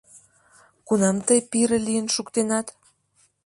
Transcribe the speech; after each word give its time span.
Кунам 0.87 1.17
тый 1.27 1.39
пире 1.49 1.77
лийын 1.87 2.07
шуктенат? 2.15 2.67